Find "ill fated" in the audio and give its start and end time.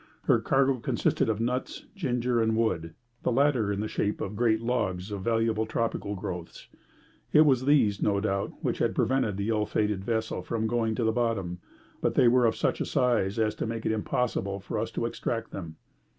9.49-10.03